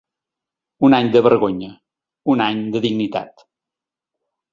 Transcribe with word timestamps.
Un 0.87 0.95
any 0.99 1.09
de 1.15 1.21
vergonya, 1.27 1.69
un 2.35 2.41
any 2.45 2.63
de 2.77 2.81
dignitat. 2.87 3.45